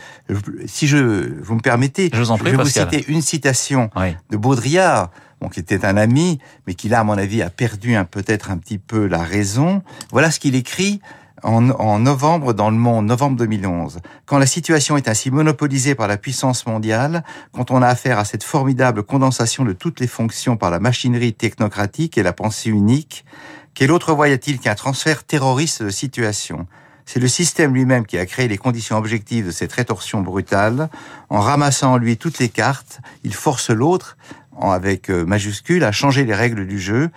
Si 0.65 0.87
je 0.87 1.41
vous 1.41 1.55
me 1.55 1.61
permettez, 1.61 2.09
je, 2.13 2.21
vais 2.43 2.51
vous 2.53 2.65
citer 2.65 3.05
une 3.07 3.21
citation 3.21 3.89
de 4.29 4.37
Baudrillard, 4.37 5.09
qui 5.47 5.61
était 5.61 5.85
un 5.85 5.95
ami, 5.95 6.39
mais 6.67 6.73
qui 6.73 6.89
là, 6.89 6.99
à 6.99 7.03
mon 7.03 7.17
avis, 7.17 7.41
a 7.41 7.49
perdu 7.49 7.95
peut-être 8.11 8.51
un 8.51 8.57
petit 8.57 8.77
peu 8.77 9.07
la 9.07 9.23
raison. 9.23 9.81
Voilà 10.11 10.31
ce 10.31 10.39
qu'il 10.39 10.55
écrit 10.55 11.01
en, 11.43 11.99
novembre 11.99 12.53
dans 12.53 12.69
Le 12.69 12.77
Monde, 12.77 13.05
novembre 13.05 13.37
2011. 13.37 13.99
Quand 14.25 14.37
la 14.37 14.45
situation 14.45 14.97
est 14.97 15.07
ainsi 15.07 15.31
monopolisée 15.31 15.95
par 15.95 16.07
la 16.07 16.17
puissance 16.17 16.65
mondiale, 16.65 17.23
quand 17.51 17.71
on 17.71 17.81
a 17.81 17.87
affaire 17.87 18.19
à 18.19 18.25
cette 18.25 18.43
formidable 18.43 19.03
condensation 19.03 19.65
de 19.65 19.73
toutes 19.73 19.99
les 19.99 20.07
fonctions 20.07 20.57
par 20.57 20.71
la 20.71 20.79
machinerie 20.79 21.33
technocratique 21.33 22.17
et 22.17 22.23
la 22.23 22.33
pensée 22.33 22.69
unique, 22.69 23.25
quel 23.73 23.91
autre 23.91 24.13
voyait-il 24.13 24.59
qu'un 24.59 24.75
transfert 24.75 25.23
terroriste 25.23 25.83
de 25.83 25.89
situation? 25.89 26.67
C'est 27.05 27.19
le 27.19 27.27
système 27.27 27.73
lui-même 27.73 28.05
qui 28.05 28.19
a 28.19 28.25
créé 28.25 28.47
les 28.47 28.57
conditions 28.57 28.97
objectives 28.97 29.47
de 29.47 29.51
cette 29.51 29.73
rétorsion 29.73 30.21
brutale. 30.21 30.89
En 31.29 31.39
ramassant 31.39 31.93
en 31.93 31.97
lui 31.97 32.17
toutes 32.17 32.37
les 32.37 32.49
cartes, 32.49 32.99
il 33.23 33.33
force 33.33 33.71
l'autre, 33.71 34.15
avec 34.61 35.09
euh, 35.09 35.25
majuscule, 35.25 35.83
à 35.83 35.91
changer 35.91 36.25
les 36.25 36.35
règles 36.35 36.67
du 36.67 36.79
jeu, 36.79 37.09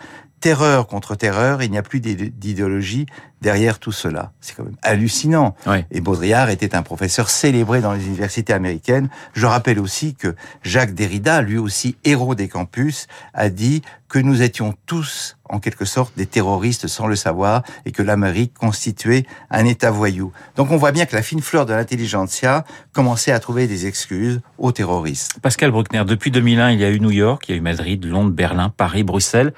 terreur 0.42 0.88
contre 0.88 1.14
terreur, 1.14 1.62
il 1.62 1.70
n'y 1.70 1.78
a 1.78 1.82
plus 1.82 2.00
d'idéologie 2.00 3.06
derrière 3.40 3.78
tout 3.78 3.92
cela. 3.92 4.32
C'est 4.40 4.56
quand 4.56 4.64
même 4.64 4.76
hallucinant. 4.82 5.54
Et 5.92 6.00
Baudrillard 6.00 6.50
était 6.50 6.74
un 6.74 6.82
professeur 6.82 7.30
célébré 7.30 7.80
dans 7.80 7.92
les 7.92 8.04
universités 8.06 8.52
américaines. 8.52 9.08
Je 9.34 9.46
rappelle 9.46 9.78
aussi 9.78 10.14
que 10.14 10.34
Jacques 10.62 10.94
Derrida, 10.94 11.42
lui 11.42 11.58
aussi 11.58 11.96
héros 12.04 12.34
des 12.34 12.48
campus, 12.48 13.06
a 13.34 13.50
dit 13.50 13.82
que 14.08 14.18
nous 14.18 14.42
étions 14.42 14.74
tous, 14.84 15.36
en 15.48 15.60
quelque 15.60 15.84
sorte, 15.84 16.12
des 16.16 16.26
terroristes 16.26 16.88
sans 16.88 17.06
le 17.06 17.16
savoir 17.16 17.62
et 17.86 17.92
que 17.92 18.02
l'Amérique 18.02 18.52
constituait 18.52 19.24
un 19.48 19.64
État 19.64 19.92
voyou. 19.92 20.32
Donc 20.56 20.72
on 20.72 20.76
voit 20.76 20.92
bien 20.92 21.06
que 21.06 21.14
la 21.14 21.22
fine 21.22 21.40
fleur 21.40 21.66
de 21.66 21.72
l'intelligentsia 21.72 22.64
commençait 22.92 23.32
à 23.32 23.38
trouver 23.38 23.68
des 23.68 23.86
excuses 23.86 24.40
aux 24.58 24.72
terroristes. 24.72 25.38
Pascal 25.40 25.70
Bruckner, 25.70 26.04
depuis 26.04 26.32
2001, 26.32 26.72
il 26.72 26.80
y 26.80 26.84
a 26.84 26.90
eu 26.90 26.98
New 26.98 27.12
York, 27.12 27.44
il 27.48 27.52
y 27.52 27.54
a 27.54 27.58
eu 27.58 27.62
Madrid, 27.62 28.04
Londres, 28.04 28.32
Berlin, 28.32 28.72
Paris, 28.76 29.04
Bruxelles. 29.04 29.52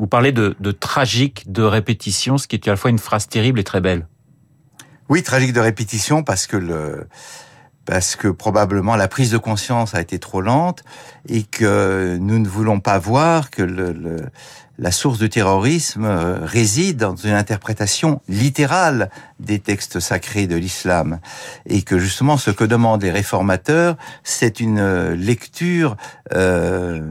Vous 0.00 0.06
parlez 0.06 0.32
de, 0.32 0.54
tragique 0.72 1.52
de 1.52 1.62
répétition, 1.62 2.38
ce 2.38 2.48
qui 2.48 2.56
est 2.56 2.66
à 2.66 2.70
la 2.70 2.78
fois 2.78 2.90
une 2.90 2.98
phrase 2.98 3.28
terrible 3.28 3.60
et 3.60 3.64
très 3.64 3.82
belle. 3.82 4.06
Oui, 5.10 5.22
tragique 5.22 5.52
de 5.52 5.60
répétition 5.60 6.22
parce 6.22 6.46
que 6.46 7.06
parce 7.84 8.16
que 8.16 8.28
probablement 8.28 8.96
la 8.96 9.08
prise 9.08 9.30
de 9.30 9.36
conscience 9.36 9.94
a 9.94 10.00
été 10.00 10.18
trop 10.18 10.40
lente 10.40 10.84
et 11.28 11.42
que 11.42 12.16
nous 12.18 12.38
ne 12.38 12.48
voulons 12.48 12.80
pas 12.80 12.98
voir 12.98 13.50
que 13.50 13.62
la 14.78 14.90
source 14.90 15.18
du 15.18 15.28
terrorisme 15.28 16.06
euh, 16.06 16.38
réside 16.46 16.96
dans 16.96 17.16
une 17.16 17.32
interprétation 17.32 18.22
littérale 18.28 19.10
des 19.38 19.58
textes 19.58 20.00
sacrés 20.00 20.46
de 20.46 20.56
l'islam 20.56 21.20
et 21.66 21.82
que 21.82 21.98
justement 21.98 22.38
ce 22.38 22.50
que 22.50 22.64
demandent 22.64 23.02
les 23.02 23.10
réformateurs, 23.10 23.96
c'est 24.22 24.60
une 24.60 24.78
euh, 24.78 25.14
lecture 25.14 25.96
euh, 26.32 27.02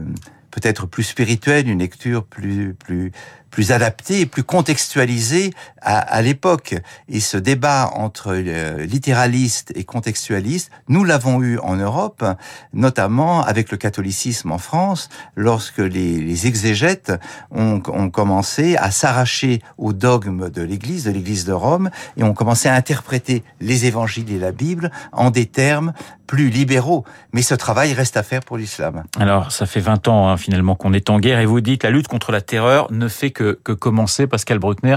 peut-être 0.50 0.86
plus 0.86 1.04
spirituelle, 1.04 1.68
une 1.68 1.78
lecture 1.78 2.24
plus 2.24 2.74
plus 2.74 3.12
plus 3.50 3.72
adaptée, 3.72 4.26
plus 4.26 4.44
contextualisée 4.44 5.52
à, 5.80 5.98
à 5.98 6.22
l'époque. 6.22 6.74
Et 7.08 7.20
ce 7.20 7.36
débat 7.36 7.90
entre 7.94 8.32
euh, 8.34 8.84
littéralistes 8.86 9.72
et 9.74 9.84
contextualistes, 9.84 10.70
nous 10.88 11.04
l'avons 11.04 11.42
eu 11.42 11.58
en 11.58 11.76
Europe, 11.76 12.24
notamment 12.72 13.42
avec 13.42 13.70
le 13.70 13.76
catholicisme 13.76 14.52
en 14.52 14.58
France, 14.58 15.08
lorsque 15.36 15.78
les, 15.78 16.20
les 16.20 16.46
exégètes 16.46 17.12
ont, 17.50 17.82
ont, 17.88 18.10
commencé 18.10 18.76
à 18.76 18.90
s'arracher 18.90 19.62
au 19.78 19.92
dogme 19.92 20.50
de 20.50 20.62
l'Église, 20.62 21.04
de 21.04 21.10
l'Église 21.10 21.44
de 21.44 21.52
Rome, 21.52 21.90
et 22.16 22.22
ont 22.22 22.34
commencé 22.34 22.68
à 22.68 22.74
interpréter 22.74 23.42
les 23.60 23.86
évangiles 23.86 24.30
et 24.32 24.38
la 24.38 24.52
Bible 24.52 24.90
en 25.12 25.30
des 25.30 25.46
termes 25.46 25.92
plus 26.30 26.48
libéraux. 26.48 27.04
Mais 27.32 27.42
ce 27.42 27.56
travail 27.56 27.92
reste 27.92 28.16
à 28.16 28.22
faire 28.22 28.38
pour 28.38 28.56
l'islam. 28.56 29.02
Alors, 29.18 29.50
ça 29.50 29.66
fait 29.66 29.80
20 29.80 30.06
ans 30.06 30.28
hein, 30.28 30.36
finalement 30.36 30.76
qu'on 30.76 30.92
est 30.92 31.10
en 31.10 31.18
guerre 31.18 31.40
et 31.40 31.46
vous 31.46 31.60
dites 31.60 31.82
la 31.82 31.90
lutte 31.90 32.06
contre 32.06 32.30
la 32.30 32.40
terreur 32.40 32.86
ne 32.92 33.08
fait 33.08 33.32
que, 33.32 33.39
que 33.42 33.72
commencer, 33.72 34.26
Pascal 34.26 34.58
Bruckner. 34.58 34.96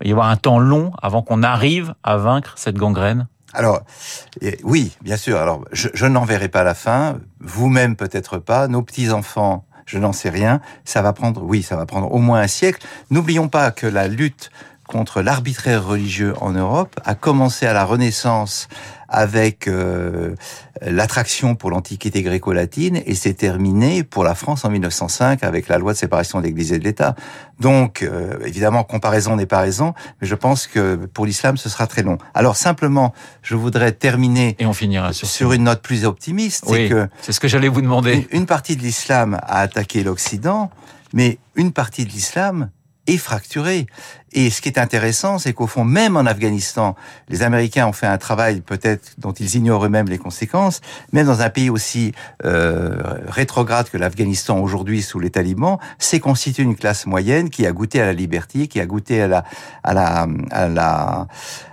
Il 0.00 0.04
va 0.04 0.08
y 0.08 0.12
avoir 0.12 0.28
un 0.28 0.36
temps 0.36 0.58
long 0.58 0.92
avant 1.02 1.22
qu'on 1.22 1.42
arrive 1.42 1.94
à 2.02 2.16
vaincre 2.16 2.54
cette 2.56 2.76
gangrène 2.76 3.26
alors, 3.54 3.82
oui, 4.64 4.96
bien 5.02 5.16
sûr. 5.18 5.36
Alors, 5.38 5.64
je, 5.72 5.88
je 5.92 6.06
n'en 6.06 6.24
verrai 6.24 6.48
pas 6.48 6.64
la 6.64 6.74
fin. 6.74 7.18
Vous-même, 7.40 7.96
peut-être 7.96 8.38
pas. 8.38 8.66
Nos 8.66 8.82
petits-enfants, 8.82 9.66
je 9.84 9.98
n'en 9.98 10.12
sais 10.12 10.30
rien. 10.30 10.60
Ça 10.84 11.02
va 11.02 11.12
prendre, 11.12 11.42
oui, 11.42 11.62
ça 11.62 11.76
va 11.76 11.86
prendre 11.86 12.10
au 12.12 12.18
moins 12.18 12.40
un 12.40 12.46
siècle. 12.46 12.86
N'oublions 13.10 13.48
pas 13.48 13.70
que 13.70 13.86
la 13.86 14.08
lutte 14.08 14.50
contre 14.92 15.22
l'arbitraire 15.22 15.86
religieux 15.86 16.34
en 16.42 16.52
Europe 16.52 17.00
a 17.06 17.14
commencé 17.14 17.64
à 17.64 17.72
la 17.72 17.86
Renaissance 17.86 18.68
avec 19.08 19.66
euh, 19.66 20.34
l'attraction 20.82 21.54
pour 21.54 21.70
l'Antiquité 21.70 22.22
gréco-latine 22.22 23.00
et 23.06 23.14
s'est 23.14 23.32
terminé 23.32 24.04
pour 24.04 24.22
la 24.22 24.34
France 24.34 24.66
en 24.66 24.70
1905 24.70 25.44
avec 25.44 25.68
la 25.68 25.78
loi 25.78 25.94
de 25.94 25.98
séparation 25.98 26.40
de 26.40 26.44
l'Église 26.44 26.74
et 26.74 26.78
de 26.78 26.84
l'État. 26.84 27.14
Donc, 27.58 28.02
euh, 28.02 28.38
évidemment, 28.44 28.84
comparaison 28.84 29.34
n'est 29.36 29.46
pas 29.46 29.60
raison, 29.60 29.94
mais 30.20 30.28
je 30.28 30.34
pense 30.34 30.66
que 30.66 30.96
pour 30.96 31.24
l'islam, 31.24 31.56
ce 31.56 31.70
sera 31.70 31.86
très 31.86 32.02
long. 32.02 32.18
Alors, 32.34 32.56
simplement, 32.56 33.14
je 33.40 33.56
voudrais 33.56 33.92
terminer 33.92 34.56
et 34.58 34.66
on 34.66 34.74
finira 34.74 35.14
sur, 35.14 35.26
sur 35.26 35.52
une 35.54 35.64
note 35.64 35.80
plus 35.80 36.04
optimiste. 36.04 36.64
Oui, 36.68 36.90
c'est 37.22 37.32
ce 37.32 37.40
que 37.40 37.48
j'allais 37.48 37.68
vous 37.68 37.80
demander. 37.80 38.26
Une, 38.30 38.40
une 38.40 38.46
partie 38.46 38.76
de 38.76 38.82
l'islam 38.82 39.38
a 39.42 39.60
attaqué 39.60 40.04
l'Occident, 40.04 40.70
mais 41.14 41.38
une 41.54 41.72
partie 41.72 42.04
de 42.04 42.10
l'islam 42.10 42.68
est 43.06 43.18
fracturée. 43.18 43.86
Et 44.32 44.50
ce 44.50 44.60
qui 44.60 44.68
est 44.68 44.78
intéressant, 44.78 45.38
c'est 45.38 45.52
qu'au 45.52 45.66
fond, 45.66 45.84
même 45.84 46.16
en 46.16 46.26
Afghanistan, 46.26 46.94
les 47.28 47.42
Américains 47.42 47.86
ont 47.86 47.92
fait 47.92 48.06
un 48.06 48.18
travail 48.18 48.60
peut-être 48.60 49.14
dont 49.18 49.32
ils 49.32 49.56
ignorent 49.56 49.84
eux-mêmes 49.84 50.08
les 50.08 50.18
conséquences, 50.18 50.80
même 51.12 51.26
dans 51.26 51.42
un 51.42 51.50
pays 51.50 51.70
aussi 51.70 52.12
euh, 52.44 52.96
rétrograde 53.28 53.90
que 53.90 53.98
l'Afghanistan 53.98 54.58
aujourd'hui 54.58 55.02
sous 55.02 55.20
les 55.20 55.30
talibans, 55.30 55.78
c'est 55.98 56.20
constitué 56.20 56.62
une 56.62 56.76
classe 56.76 57.06
moyenne 57.06 57.50
qui 57.50 57.66
a 57.66 57.72
goûté 57.72 58.00
à 58.00 58.06
la 58.06 58.12
liberté, 58.12 58.68
qui 58.68 58.80
a 58.80 58.86
goûté 58.86 59.22
à 59.22 59.28
la, 59.28 59.44
à 59.82 59.94
la, 59.94 60.26
à 60.50 60.68
la 60.68 61.26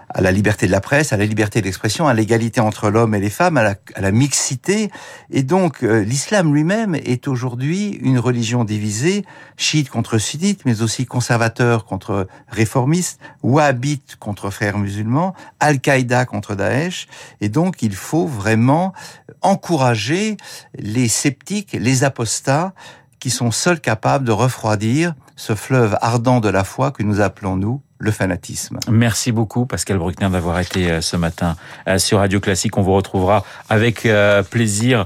à 0.09 0.21
la 0.21 0.31
liberté 0.31 0.65
de 0.65 0.71
la 0.71 0.81
presse, 0.81 1.13
à 1.13 1.17
la 1.17 1.25
liberté 1.25 1.61
d'expression, 1.61 2.07
à 2.07 2.13
l'égalité 2.13 2.59
entre 2.61 2.89
l'homme 2.89 3.13
et 3.15 3.19
les 3.19 3.29
femmes, 3.29 3.57
à 3.57 3.63
la, 3.63 3.75
à 3.95 4.01
la 4.01 4.11
mixité. 4.11 4.91
Et 5.29 5.43
donc, 5.43 5.83
euh, 5.83 6.03
l'islam 6.03 6.53
lui-même 6.53 6.95
est 6.95 7.27
aujourd'hui 7.27 7.99
une 8.01 8.19
religion 8.19 8.63
divisée, 8.63 9.23
chiite 9.57 9.89
contre 9.89 10.17
sunnite, 10.17 10.61
mais 10.65 10.81
aussi 10.81 11.05
conservateur 11.05 11.85
contre 11.85 12.27
réformiste, 12.47 13.19
wahhabite 13.43 14.15
contre 14.19 14.49
frères 14.49 14.77
musulmans, 14.77 15.33
Al-Qaïda 15.59 16.25
contre 16.25 16.55
Daesh. 16.55 17.07
Et 17.41 17.49
donc, 17.49 17.81
il 17.81 17.93
faut 17.93 18.25
vraiment 18.25 18.93
encourager 19.41 20.37
les 20.77 21.07
sceptiques, 21.07 21.73
les 21.79 22.03
apostats, 22.03 22.73
qui 23.19 23.29
sont 23.29 23.51
seuls 23.51 23.81
capables 23.81 24.25
de 24.25 24.31
refroidir 24.31 25.13
ce 25.35 25.53
fleuve 25.53 25.97
ardent 26.01 26.39
de 26.39 26.49
la 26.49 26.63
foi 26.63 26.91
que 26.91 27.03
nous 27.03 27.19
appelons, 27.19 27.57
nous, 27.57 27.81
le 27.99 28.11
fanatisme. 28.11 28.79
Merci 28.89 29.31
beaucoup 29.31 29.65
Pascal 29.65 29.97
Bruckner 29.97 30.29
d'avoir 30.29 30.59
été 30.59 30.89
euh, 30.89 31.01
ce 31.01 31.17
matin 31.17 31.55
euh, 31.87 31.97
sur 31.97 32.19
Radio 32.19 32.39
Classique. 32.39 32.77
On 32.77 32.81
vous 32.81 32.93
retrouvera 32.93 33.45
avec 33.67 34.05
euh, 34.05 34.41
plaisir 34.41 35.03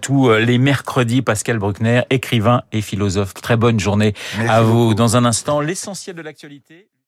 tous 0.00 0.30
les 0.30 0.58
mercredis. 0.58 1.22
Pascal 1.22 1.58
Bruckner, 1.58 2.02
écrivain 2.10 2.62
et 2.72 2.82
philosophe. 2.82 3.34
Très 3.34 3.56
bonne 3.56 3.80
journée 3.80 4.14
à 4.48 4.62
vous. 4.62 4.94
Dans 4.94 5.16
un 5.16 5.24
instant, 5.24 5.60
l'essentiel 5.60 6.14
de 6.16 6.22
l'actualité. 6.22 6.88